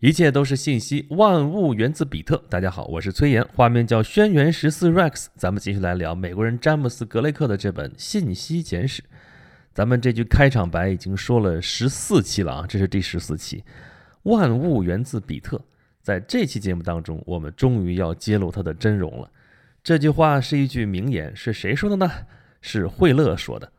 [0.00, 2.42] 一切都是信息，万物源自比特。
[2.48, 5.26] 大家好，我是崔岩，画面叫轩辕十四 Rex。
[5.36, 9.02] 咱们继续来聊美国人詹姆斯·格雷克的这本《信息简史》。
[9.74, 13.62] 咱们这句开场白已经说了十四期了啊，这是第十四期。
[14.22, 15.62] 万物源自比特，
[16.00, 19.30] 在这期节目当中，我们终于要揭露它的真容了。
[19.82, 22.10] 这句话是一句名言，是谁说的呢？
[22.62, 23.70] 是惠勒说的。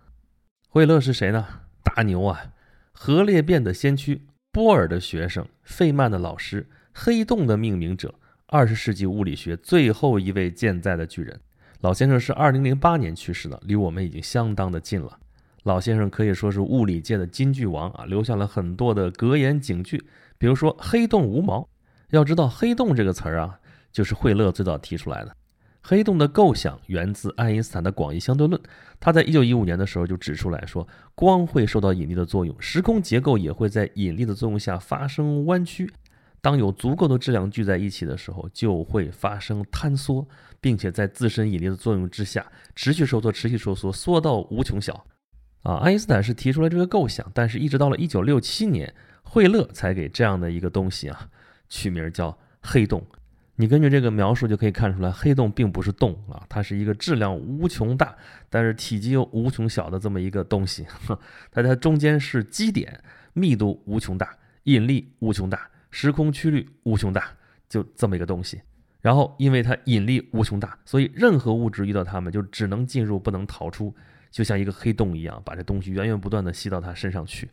[0.70, 1.48] 惠勒是谁呢？
[1.84, 2.54] 大牛啊，
[2.92, 4.28] 核裂变的先驱。
[4.54, 8.14] 波尔的学生，费曼的老师，黑洞的命名者，
[8.48, 11.40] 二十世纪物理学最后一位健在的巨人。
[11.80, 15.18] 老先生是二零零八年去世的，离我们已经相当的近了。
[15.64, 20.04] 老先生可以说是物理界的金句王啊，留下了很多的格言警句，
[20.38, 21.70] 比如说“黑洞无毛”。
[22.12, 23.58] 要知道“黑洞”这个词儿啊，
[23.90, 25.34] 就是惠勒最早提出来的。
[25.82, 28.62] 黑洞的构想源自爱因斯坦的广义相对论。
[29.00, 35.92] 他在一九一五年的时候就指出来说，光会受到引力的作用，时空结构也会在引力的作用下发生弯曲。
[36.40, 40.28] 当有足够的质量聚在一起的时候，就会发生坍缩，
[40.60, 45.06] 并且在自身引力的作用之下持续收缩、持续收缩，缩到无穷小。
[45.62, 48.92] 啊，爱因斯坦是提出了这个构想，但是一直到了一九六七年，
[49.22, 51.30] 惠勒才给这样的一个东西啊
[51.70, 53.06] 取名叫黑洞。
[53.58, 58.16] 你根据这个描述就可以看出来，黑洞并不是洞啊，它是一个质量无穷大，
[58.50, 60.86] 但是体积又无穷小的这么一个东西。
[61.52, 67.26] 它它中间是基点，密度无穷大，引力无穷大，时空曲率无穷大，
[67.70, 68.60] 就这么一个东西。
[69.00, 73.94] 然后因为它引力无穷大，所以任何物质遇到它们就只能进入，不能逃出，
[74.32, 77.48] 就像一个黑洞一样，把这东西源源不断的吸到它身上去。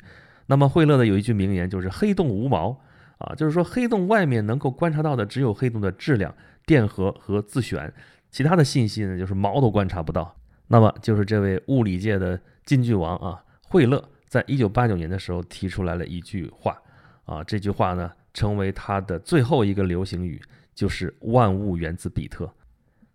[0.47, 2.81] 那么惠勒的有一句名言就是“黑洞无毛”。
[3.19, 7.93] 啊，就是说黑洞外面能够观察到的只有黑洞的质量、电荷和自旋，
[8.31, 10.37] 其他的信息呢就是毛都观察不到。
[10.69, 16.81] 那么就是这位物理界的金句王啊，惠勒，在一九八九年的时候提出来了一句话，
[17.25, 20.41] 啊，这句话呢成为他的最后一个流行语，
[20.75, 22.49] 就是万物源自比特。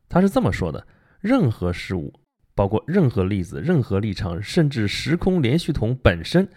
[0.09, 0.85] 他是这么说的：
[1.21, 2.13] 任何事物，
[2.53, 6.47] 包括任何粒子、任何立场，甚至时空连续统本身。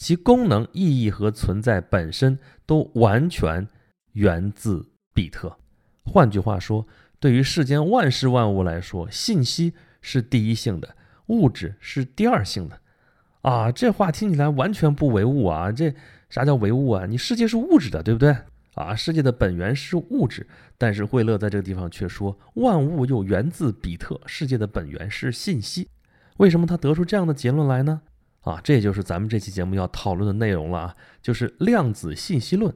[0.00, 3.68] 其功能、意义和存在本身都完全
[4.12, 5.54] 源自比特。
[6.06, 6.86] 换句话说，
[7.20, 10.96] 对于世间万事万物来说，信息是第一性的，
[11.26, 12.80] 物质是第二性的。
[13.42, 15.70] 啊，这话听起来完全不唯物啊！
[15.70, 15.94] 这
[16.30, 17.04] 啥叫唯物啊？
[17.04, 18.34] 你世界是物质的，对不对？
[18.76, 20.46] 啊，世界的本源是物质，
[20.78, 25.88] 但是惠勒在这个地方却说，万物又源自比特，世界的本源是信息。
[26.38, 28.00] 为什么他得出这样的结论来呢？
[28.40, 32.74] 啊，这也就是咱们这期节目要讨论的内容了啊，就是量子信息论。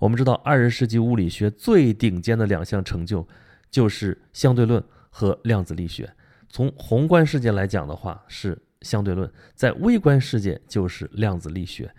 [0.00, 3.26] 我们知道，二十世纪物理学最顶尖的两项成就
[3.70, 6.12] 就是相对论和量子力学。
[6.48, 11.92] 从宏观世界来讲的话，是相对论；在微观世界，就是量子力学。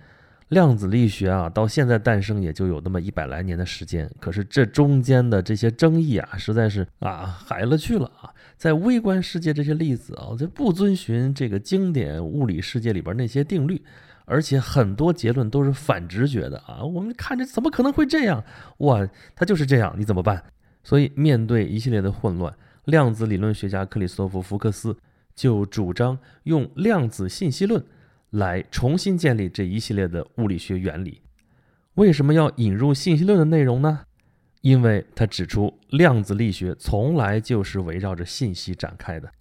[0.55, 8.31] 量子力学啊，到现在诞生也就有那么一百来年的时间，可是这中间的这些争议啊，实在是啊海了去了啊！
[8.55, 13.83] 在微观世界这些粒子啊，就不遵循这个经典物理世界里边那些定律，
[14.23, 16.81] 而且很多结论都是反直觉的啊！
[16.81, 18.41] 我们看着怎么可能会这样？
[18.77, 19.05] 哇，
[19.35, 20.41] 它就是这样，你怎么办？
[20.85, 22.55] 所以面对一系列的混乱，
[22.85, 24.95] 量子理论学家克里斯托弗·福克斯
[25.35, 27.83] 就主张用量子信息论。
[28.35, 31.21] 来重新建立这一系列的物理学原理。
[31.95, 34.01] 为什么要引入信息论的内容呢？
[34.61, 39.31] 因为他指出，量子力学从来就是围绕着信息展开的。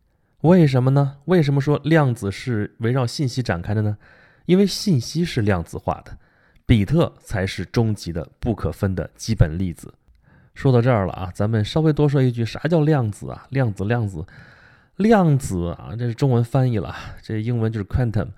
[0.42, 1.16] 为什么呢？
[1.24, 3.96] 为什么说量子是围绕信息展开的呢？
[4.46, 6.16] 因为信息是量子化的，
[6.66, 9.94] 比特才是终极的、不可分的基本粒子。
[10.54, 13.46] 说到这儿了啊，咱们稍微多说一句，啥叫量子啊？
[13.50, 14.24] 量子，量子，
[14.96, 18.28] 量子啊，这是中文翻译了，这英文就是 quantum。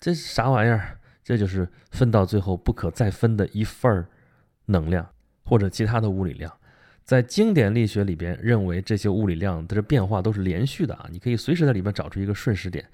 [0.00, 0.98] 这是啥玩意儿？
[1.22, 4.06] 这就是分到最后不可再分的一份儿
[4.66, 5.08] 能量，
[5.44, 6.52] 或者其他的物理量。
[7.02, 12.84] 在经典力学里边，认为这些物理量的变化都是连续的啊，你可以随时在里面找出一个瞬时点。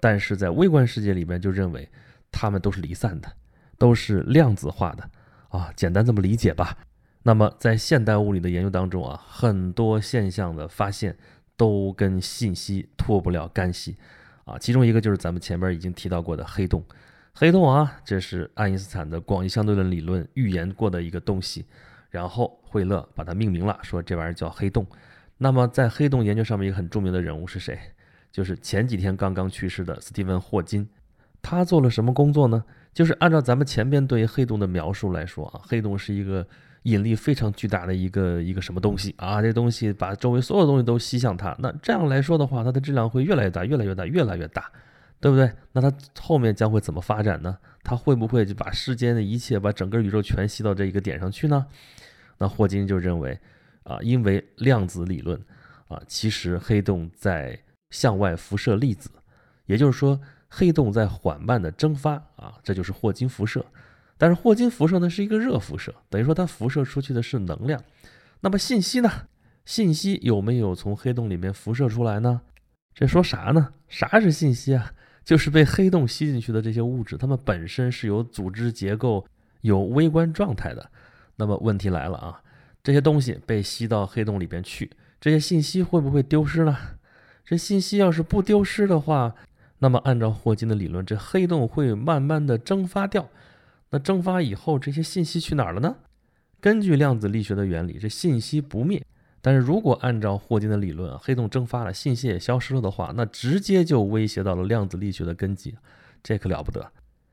[0.00, 1.88] 但是在微观世界里边，就认为
[2.30, 3.32] 它们都是离散的，
[3.78, 5.10] 都是量子化的
[5.48, 5.72] 啊。
[5.76, 6.76] 简单这么理解吧。
[7.22, 11.16] 那么在现代物理的研究当中啊，很多现象的发现
[11.56, 13.96] 都跟信息脱不了干系。
[14.44, 16.84] 啊，其中一个就是咱们前面已经提到过的黑洞，
[17.32, 21.64] 黑洞啊，这是爱因斯坦的广义相对论理论预言过的一个东西，
[22.10, 24.86] 然后惠勒把它命名了，说这玩意儿叫黑洞。
[25.38, 27.78] 那么在黑洞研究上面，一个很著名的人物是谁？
[28.30, 30.88] 就是前几天刚刚去世的斯蒂芬霍金。
[31.42, 32.64] 他做了什么工作呢？
[32.92, 36.46] 就是按照咱们前边对于黑洞的描述来说啊，黑洞是一个。
[36.84, 39.42] 引力非常巨大的一个一个什么东西啊？
[39.42, 41.54] 这东西把周围所有东西都吸向它。
[41.58, 44.72] 那这样来说的话，它的质量会越来越大，越来越大，越来越大。
[45.20, 45.50] 对不对？
[45.72, 45.90] 那它
[46.20, 47.56] 后面将会怎么发展呢？
[47.82, 51.64] 它会不会就把世间的一切，把整个宇宙全吸到这一个点上去呢？
[52.36, 53.38] 那霍金就认为，
[53.84, 55.40] 啊，因为量子理论，
[55.88, 57.58] 啊，其实黑洞在
[57.88, 59.08] 向外辐射粒子，
[59.64, 60.20] 也就是说，
[60.50, 63.64] 黑洞在缓慢的蒸发，啊，这就是霍金辐射。
[64.16, 67.82] 但是霍金辐射呢是一个热辐射，等于说它辐射出去的是能量。
[68.40, 69.10] 那么信息呢？
[69.64, 72.42] 信息有没有从黑洞里面辐射出来呢？
[72.94, 73.70] 这说啥呢？
[73.88, 74.92] 啥是信息啊？
[75.24, 79.26] 就是被黑洞吸进去的这些物质，它们本身是有组织结构、
[79.62, 80.90] 有微观状态的。
[81.36, 82.42] 那么问题来了啊，
[82.82, 86.76] 这些东西被吸到黑洞里边去，这些信息会不会丢失呢？
[87.44, 89.34] 这信息要是不丢失的话，
[89.78, 93.28] 那么按照霍金的理论，这黑洞会慢慢的蒸发掉。
[93.94, 95.94] 那蒸发以后，这些信息去哪儿了呢？
[96.60, 99.00] 根据量子力学的原理，这信息不灭。
[99.40, 105.76] 但是如果按照霍金的理论，黑洞蒸发了，信息也消失了的话，那直接就威胁到了量子力学的根基，
[106.24, 106.84] 这可了不得。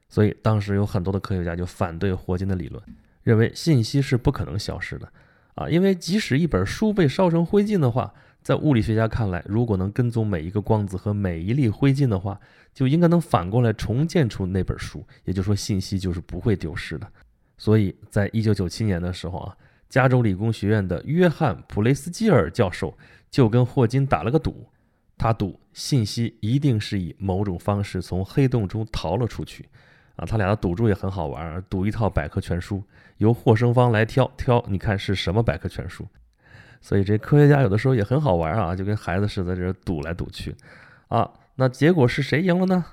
[0.07, 2.79] 所以当时有很多的科学家就反对霍金的理论，
[3.23, 5.11] 认为信息是不可能消失的
[5.55, 12.39] 啊，因为即使一本书被烧成灰烬的话，在物理学家看来，如果能跟踪每一个光子和每一粒灰烬的话，
[12.73, 17.07] 就应该能反过来重建出那本书，也就是说信息就是不会丢失的。
[17.57, 19.57] 所以在一九九七年的时候啊。
[19.91, 22.97] 加州理工学院的约翰·普雷斯基尔教授
[23.29, 24.65] 就跟霍金打了个赌，
[25.17, 29.67] 他赌信息一定是以某种方式从黑洞中逃了出去。
[30.15, 32.81] 啊，他俩的赌注也很好玩，赌一套百科全书，
[33.17, 36.07] 由获胜方来挑挑，你看是什么百科全书。
[36.81, 40.55] 所以这科学家有的时候也很好玩啊，就跟孩子似的，在这赌来赌去。
[41.07, 42.83] 啊，那结果是谁赢了呢？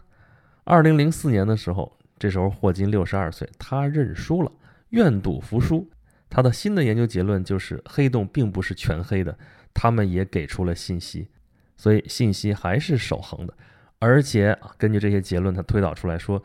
[0.64, 4.52] 二零零四年的时候，这时候霍金六十二岁，他认输了，
[4.90, 5.88] 愿赌服输。
[6.28, 9.38] 他的新的研究结论就是，黑洞并不是全黑的，
[9.72, 11.28] 他们也给出了信息，
[11.76, 13.54] 所以信息还是守恒的。
[13.98, 16.42] 而且根据这些结论，他推导出来说，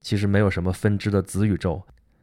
[0.00, 1.80] 其实没有什么分支的子宇宙，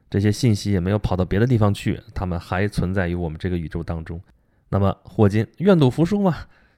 [0.10, 4.22] 这些信息也没有跑到别的地方去，他们还存在于我们这个宇宙当中。
[4.70, 6.36] 那么霍金愿赌服输嘛，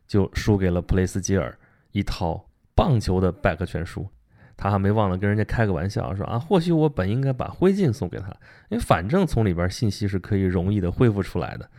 [0.08, 1.58] 就输给了普雷斯基尔
[1.92, 4.08] 一套棒球的百科全书。
[4.56, 8.28] 他还没忘了跟人家开个玩笑，说啊，或许我本应该把灰烬送给他，
[8.68, 11.70] 因为反正从里边信息是可以容易的恢复出来的。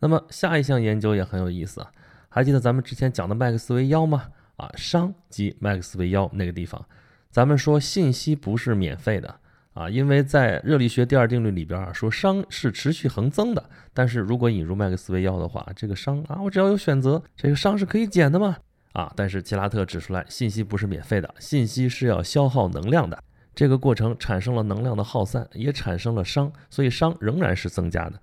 [0.00, 1.92] 那么下一项研究也很有意思啊，
[2.28, 4.30] 还记得咱们之前讲的麦克斯韦腰吗？
[4.56, 6.84] 啊，熵及麦克斯韦腰那个地方，
[7.30, 9.38] 咱们说信息不是免费的
[9.74, 13.62] 啊，因为在热力学第二定律里边啊，说熵是持续恒增的，
[13.92, 18.56] 但是如果引入麦克斯韦要的话，这个熵啊，我只要有选择，这个熵是可以减的嘛。
[18.92, 19.12] 啊！
[19.16, 23.20] 但是齐拉特指出来，信息不是免费的，信息是要消耗能量的。
[23.52, 28.20] 这个过程产生了能量的耗散，也产生了熵，所以熵仍然是增加的。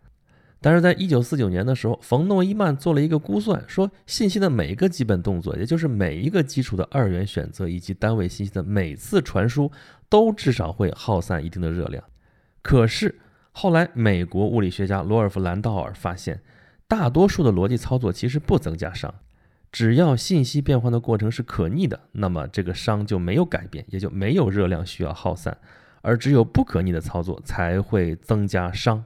[0.62, 9.72] 但是在一九四九年的时候，冯诺依曼做了一个估算，说信息的每一个基本动作，也就是每一个基础的二元选择以及单位信息的每次传输，
[10.08, 12.04] 都至少会耗散一定的热量。
[12.62, 13.19] 可是
[13.52, 16.42] 后来，美国物理学家罗尔夫·兰道尔发现，
[16.88, 19.10] 大多数的逻辑操作其实不增加熵。
[19.72, 25.58] 只要信息变换的过程是可逆的，那么这个熵就没有改变，也就没有热量需要耗散，
[26.02, 29.02] 而只有不可逆的操作才会增加熵。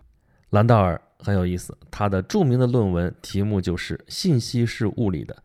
[0.49, 5.35] 兰道尔很有意思，他的著名的论文题目就是“信息是物理的”，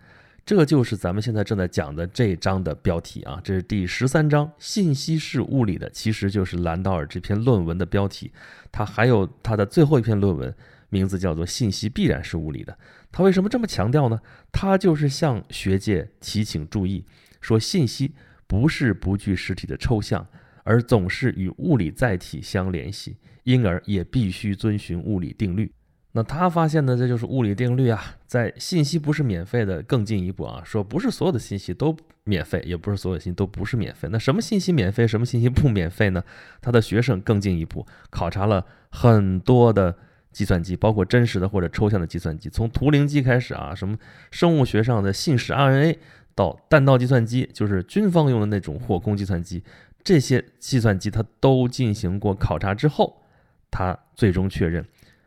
[0.44, 8.30] 这就是咱们现在正在讲的这章的标题啊，这是第十三章“信息是物理的”，其实就是兰道尔这篇论文的标题。
[8.70, 10.54] 他还有他的最后一篇论文。
[10.92, 12.76] 名字叫做“信息必然是物理的”，
[13.12, 14.20] 他为什么这么强调呢？
[14.50, 17.04] 他就是向学界提醒注意，
[17.40, 18.12] 说信息
[18.48, 20.26] 不是不具实体的抽象，
[20.70, 25.72] 而总是与物理载体相联系，因而也必须遵循物理定律。
[26.12, 34.08] 那他发现的这就是物理定律啊，在信息不是免费的更进一步啊，说不是所有的信息都免费，也不是所有信息都不是免费。
[34.12, 36.22] 那什么信息免费，什么信息不免费呢？
[36.60, 39.96] 他的学生更进一步考察了很多的。
[40.32, 43.98] 计算机包括真实的或者抽象的计算机，从图灵机开始啊，什么
[44.30, 45.96] 生物学上的信使 RNA，
[46.36, 49.64] 到弹道计算机，就是军方用的那种火控计算机，
[50.02, 53.22] 这些计算机它都进行过考察之后，
[53.70, 54.84] 它最终确认，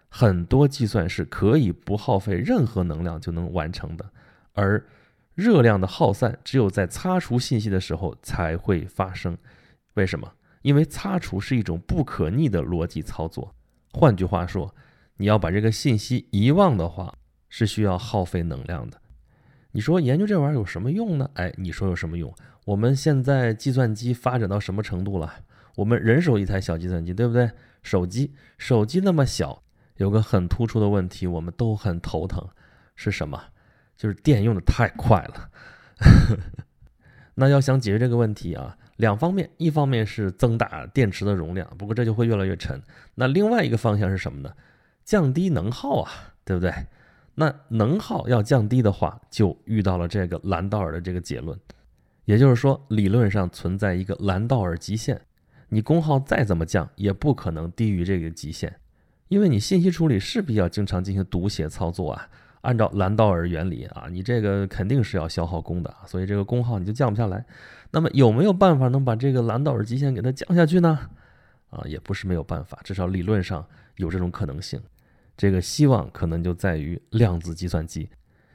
[0.09, 4.09] 很多计算是可以不耗费任何能量就能完成的，
[4.53, 4.85] 而
[5.35, 9.37] 热量的耗散只有在擦除信息的时候才会发生。
[9.93, 10.31] 为什么？
[10.61, 13.55] 因为擦除是一种不可逆的逻辑操作。
[13.91, 14.73] 换句话说。
[15.17, 17.13] 你要把这个信息遗忘的话，
[17.47, 18.99] 是需要耗费能量的。
[19.73, 21.29] 你说研究这玩意儿有什么用呢？
[21.33, 22.33] 哎，你说有什么用？
[22.63, 25.33] 我们现在计算机发展到什么程度了？
[25.75, 27.49] 我们人手一台小计算机，对不对？
[27.81, 29.63] 手机，手机那么小，
[29.97, 32.47] 有个很突出的问题，我们都很头疼，
[32.95, 33.43] 是什么？
[33.97, 35.49] 就是电用的太快了。
[37.33, 42.79] 那要想解决这个问题啊，两方面，一方面是增大电池的容量，不过这就会越来越沉。
[43.15, 44.53] 那另外一个方向是什么呢？
[45.03, 46.11] 降低能耗啊，
[46.45, 46.71] 对不对？
[47.35, 51.59] 那能耗要降低的话，就遇到了这个兰道尔的这个结论，
[52.25, 55.19] 也就是说，理论上存在一个兰道尔极限，
[55.69, 58.75] 你功耗再怎么降，也不可能低于这个极限，
[59.29, 62.29] 因为你信息处理势必要经常进行读写操作啊。
[62.61, 67.45] 按照兰道尔原理啊，你这个肯定是要消耗功的，所以这个功耗你就降不下来。
[67.91, 70.97] 那么有没有办法能把这个兰道尔极限给它降下去呢？
[71.71, 74.81] 啊，也不是没有办法，至少理论上有这种可能性。
[75.35, 78.09] 这个希望可能就在于量子计算机。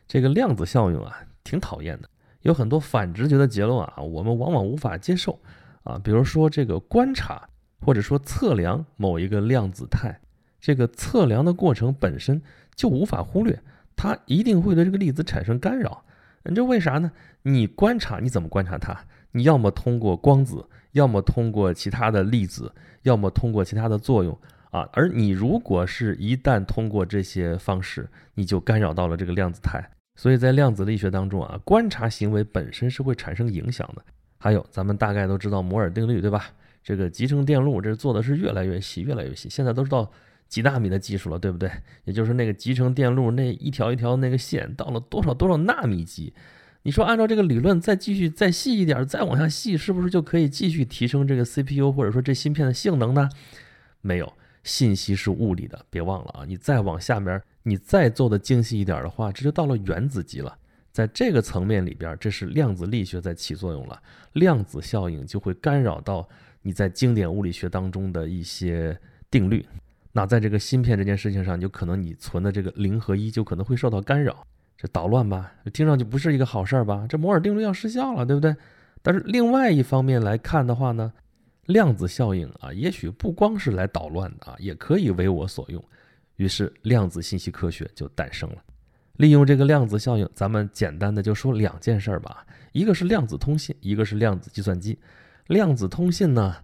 [0.06, 2.08] 这个量子效应啊，挺讨厌的，
[2.42, 5.38] 有很多反直觉的结论啊，我们往往无法接受
[5.82, 5.98] 啊。
[6.02, 7.48] 比如说这个观察
[7.80, 10.20] 或者说测量某一个量子态，
[10.60, 12.40] 这个测量的过程本身
[12.74, 13.60] 就无法忽略。
[13.96, 16.04] 它一定会对这个粒子产生干扰，
[16.44, 17.10] 你这为啥呢？
[17.42, 18.96] 你观察你怎么观察它？
[19.32, 24.38] 你要么通过光子，要么通过其他的粒子，要么通过其他的作用
[24.70, 24.88] 啊。
[24.92, 29.90] 而你如果是一旦通过这些方式，你就干扰到了这个量子态。
[30.16, 34.02] 所以在量子力学当中啊，观察行为本身是会产生影响的。
[34.38, 36.46] 还有，咱们大概都知道摩尔定律，对吧？
[36.82, 40.10] 这个集成电路这做的是越来越细，越来越细，现在都知道。
[40.48, 41.70] 几纳米的技术了，对不对？
[42.06, 46.32] 也就是那个集成电路那一条一条那个线到了多少多少纳米级？
[46.84, 53.28] 你说按照这个理论再继续再细一点，再往下细，是不是就可以继续提升这个 CPU 或者说这芯片的性能呢？
[54.00, 54.32] 没有，
[54.68, 56.44] 信息是物理的，别忘了啊！
[56.46, 60.54] 你再往下面，你再做的精细一点的话，这就到了原子级了。
[60.92, 64.02] 在这个层面里边，这是量子力学在起作用了，
[64.34, 66.28] 量子效应就会干扰到
[66.60, 68.98] 你在经典物理学当中的一些
[69.30, 69.64] 定律。
[70.12, 74.44] 那在这个芯片这件事情上，就可能你存的这个零和一就可能会受到干扰，
[74.76, 75.50] 这捣乱吧？
[75.72, 77.06] 听上去不是一个好事儿吧？
[77.08, 78.54] 这摩尔定律要失效了，对不对？
[79.00, 81.12] 但是另外一方面来看的话呢，
[81.68, 85.82] 量子效应啊，也许不光是来捣乱的啊，也可以为我所用。
[86.36, 88.56] 于是量子信息科学就诞生了。
[89.16, 94.98] 利用这个量子效应，咱们简单的就说两件事儿吧，一个是量子通信，一个是量子计算机。
[95.46, 96.56] 量子通信呢？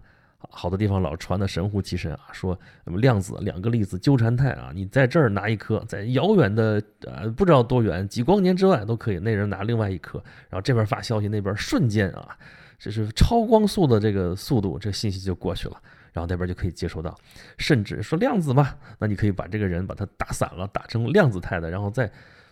[0.51, 12.37] 好多地方老传的神乎其神啊，说什么量子两个粒子纠缠态啊，你在这儿拿一颗，在遥远的呃不知道多远几光年之外都可以，那人拿另外一颗，然后这边发消息，那边瞬间啊，
[12.77, 15.81] 这是超光速的这个速度，这信息就过去了，
[16.13, 17.17] 然后那边就可以接收到，
[17.57, 22.11] 甚至说量子嘛，那你可以把这个人把它打散了，打成量子态的，然后再。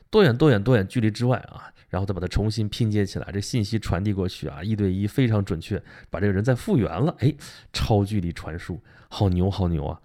[0.09, 7.33] 多远多远多远距离之外啊，然后再把它重新拼接起来，这信息传递过去啊，一对一非常准确，把这个人再复原了，哎，
[7.73, 9.99] 超距离传输，好牛好牛啊，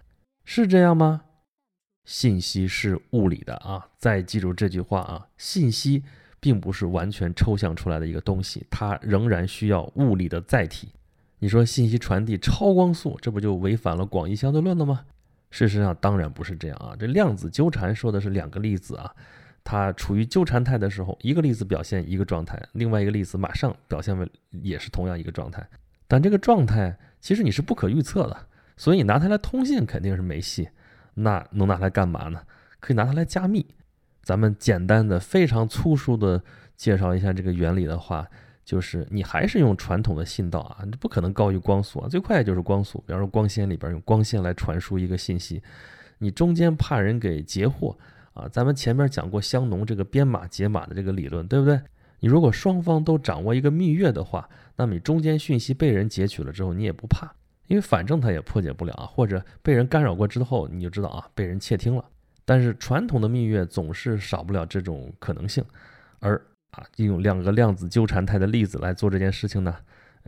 [0.46, 1.24] 是这样吗？
[2.06, 6.02] 信息是物理的啊，再记住这句话啊，信息
[6.40, 10.88] 并不是完全抽象出来的一个东西，它仍然需要物理的载体。
[11.38, 15.04] 你说信息传递超光速，这不就违反了广义相对论了吗？
[15.50, 19.14] 事实上当然不是这样啊，这量子纠缠说的是两个粒子啊。
[19.64, 25.66] 它处于纠缠态的时候，一个粒子表现一个状态，另外一个粒子马上表现为也是同样一个状态。
[26.06, 30.68] 但这个状态其实你是不可预测的，所以你拿它来通信肯定是没戏。
[31.14, 32.40] 那能拿它干嘛呢？
[32.80, 33.66] 可以拿它来加密。
[34.28, 36.42] 咱们简单的、非常粗疏的
[36.76, 38.28] 介绍一下这个原理的话，
[38.62, 43.02] 就是你还是用传统的信道啊，你不可能高于光速啊，最快就是光速。
[43.06, 45.62] 比方说光纤里边用光纤来传输一个信息，
[46.18, 47.96] 你中间怕人给截获。
[48.34, 51.80] 啊，咱们前面讲过香农这个编码解码的这个理论，对不对？
[52.20, 57.32] 你如果双方都掌握一个蜜月的话，那么你中间讯息被人截取了之后，你也不怕，
[57.66, 59.06] 因为反正他也破解不了啊。
[59.06, 62.04] 或者被人干扰过之后，你就知道啊，被人窃听了。
[62.48, 65.62] 但是传统的蜜月总是少不了这种可能性，
[66.18, 66.40] 而
[66.70, 69.76] 啊，用两个量子纠缠态的例子来做这件事情呢，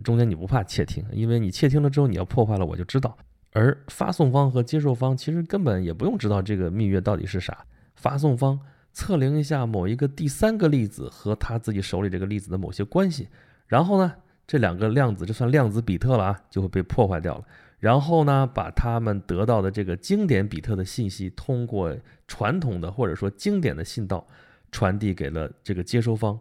[0.04, 3.16] 中间你不怕窃听，因为你窃听了之后，你要破坏了，我就知道。
[3.52, 7.64] 而发送方和接受方其实根本也不用知道这个蜜月到底是啥。
[7.96, 8.60] 发送方
[8.92, 13.28] 测量一下某一个第三个粒子和他自己手里这个粒子的某些关系，
[13.66, 14.12] 然后呢，
[14.46, 17.44] 这两个量子就算量子比特了啊，就会被破坏掉了。
[17.80, 21.96] 然后呢，把他们得到的这个经典比特的信息，通过
[22.28, 24.24] 传统的或者说经典的信道
[24.70, 26.38] 传递给了这个接收方，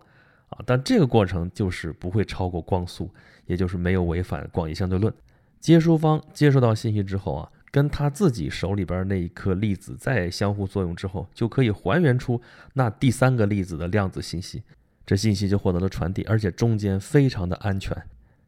[0.49, 3.09] 啊，但这个过程就是不会超过光速，
[3.47, 5.11] 也就是没有违反广义相对论。
[5.59, 7.49] 接收方接收到信息之后啊。
[7.71, 12.41] 跟他自己手里边那一颗粒子在相互作用之后，就可以还原出
[12.73, 14.63] 那第三个粒子的量子信息，
[15.05, 17.95] 这信息就获得了传递，而且中间非常的安全。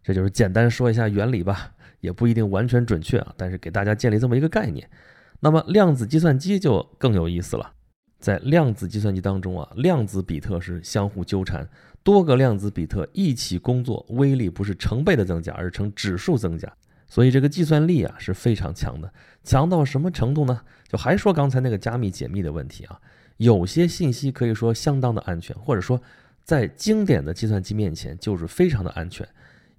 [0.01, 1.71] 这就是简单说一下原理吧，
[2.01, 4.89] 也不一定完全准确啊，但是给大家建立这么一个概念。
[5.39, 7.71] 那么量子计算机就更有意思了，
[8.19, 11.67] 在量子计算机当中啊，量子比特是相互纠缠，
[12.03, 16.71] 多个量子比特一起工作，威力不是成倍的增加，而是呈指数增加。
[17.07, 19.11] 所以这个计算力啊是非常强的，
[19.43, 20.61] 强到什么程度呢？
[20.87, 22.99] 就还说刚才那个加密解密的问题啊，
[23.37, 26.01] 有些信息可以说相当的安全，或者说
[26.43, 29.27] 在经典的计算机面前就是非常的安全，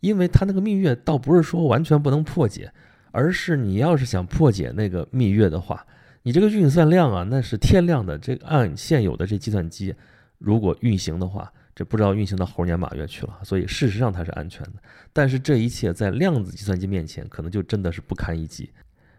[0.03, 2.71] 因为它那个蜜月倒不是说完全不能破解，
[3.13, 5.87] 而是你要是想破解那个蜜月的话。
[6.25, 8.19] 你这个运算量啊，那是天量的。
[8.19, 9.95] 这按现有的这计算机，
[10.39, 13.39] 如果运行的话，这不知道运行到猴年马月去了。
[13.43, 14.73] 所以事实上它是安全的，
[15.13, 18.71] 但是这一切在量子计算机面前，可能就真的是不堪一击。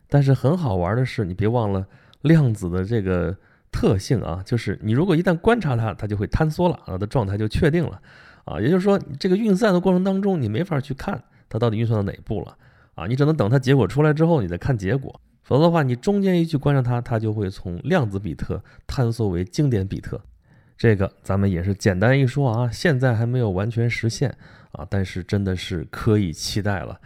[0.07, 1.85] 但是很好玩的是，你别忘了
[2.21, 3.35] 量子的这个
[3.69, 8.01] 特性啊，就是你如果一旦观察它，它就会坍缩了啊，的状态就确定了
[8.45, 8.59] 啊。
[8.59, 12.57] 也就是说，这个运算的过程当中，你没法去看它到底运算到哪一步了
[12.95, 15.19] 啊，你只能等它结果出来之后，你再看结果。
[15.43, 20.21] 否则的话，你中间一去观察它，它就会从量子比特坍缩为经典比特。
[20.77, 24.35] 这个咱们也是简单一说啊，现在还没有完全实现
[24.71, 26.99] 啊，但是真的是可以期待了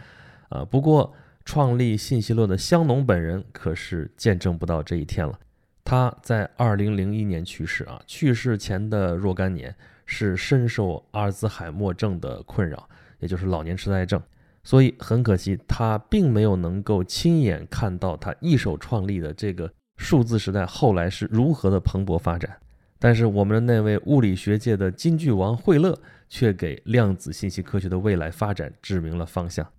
[0.48, 0.64] 啊。
[0.64, 1.12] 不过，
[1.44, 5.38] 创立信息论的香农本人可是见证不到这一天了。
[5.84, 9.74] 他在二零零一年去世啊，去世前的若干年
[10.10, 12.88] 是深受阿尔兹海默症的困扰，
[13.18, 14.20] 也就是老年痴呆症。
[14.64, 22.56] 所以很可惜，他并没有能够亲眼看到他一手创立的这个数字时代后来是如何的蓬勃发展。
[22.98, 29.70] 但是我们的那位物理学界的金句王惠勒却给量子信息科学的未来发展指明了方向。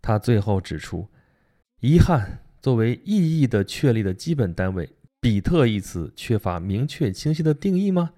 [0.00, 1.06] 他最后指出
[1.80, 4.88] ：“遗憾，作为意义的确立的基本单位，
[5.20, 8.10] 比特一词缺乏明确清晰的定义吗？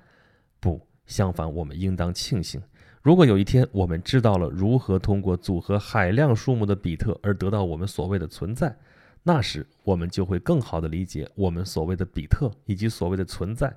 [1.08, 2.62] 相反，我们应当庆幸。”
[3.02, 8.76] 如果有一天我们知道了如何通过组合海量数目的比特而得到我们所谓的存在，
[9.22, 13.74] 那时我们就会更好地理解我们所谓的比特以及所谓的存在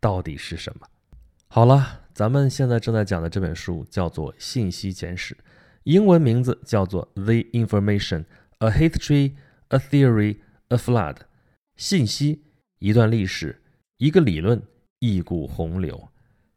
[0.00, 0.86] 到底是什么。
[1.48, 5.34] 好了，咱们现在正在讲的这本书叫做《信息简史》，
[5.82, 8.24] 英文名字叫做《The Information:
[8.58, 9.32] A History,
[9.68, 11.14] A Theory, A Flood》，
[11.76, 12.44] 信息
[12.78, 13.60] 一段历史，
[13.98, 14.62] 一个理论，
[15.00, 16.09] 一股洪流。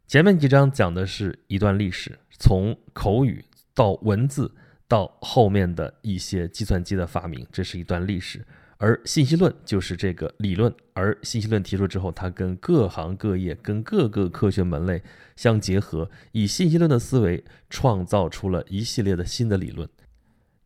[0.06, 4.52] 前面几章讲的是一段历史，从口语到文字，
[4.86, 8.46] 到后面的一些计算机的发明，这是一段历史。
[8.76, 15.02] 而信息论就是这个理论，而信息论提出之后，它跟各行各业、跟各个科学门类
[15.36, 19.88] 相结合，以信息论的思维创造出了一系列的新的理论。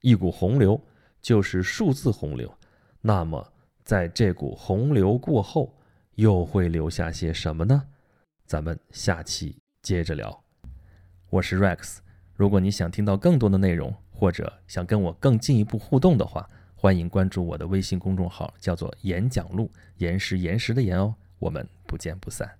[0.01, 0.83] 一股洪流
[1.23, 2.53] 就是数字洪流。
[3.03, 3.53] 那么，
[3.85, 5.79] 在这股洪流过后，
[6.17, 7.85] 又会留下些什么呢？
[8.49, 10.43] 咱们下期接着聊。
[11.29, 11.99] 我是 Rex，
[12.35, 21.15] 如果你想听到更多的内容，或者想跟我更进一步互动的话，欢迎关注我的微信公众号，叫做“演讲录”，岩石岩石的岩哦。
[21.39, 22.51] 我们不见不散。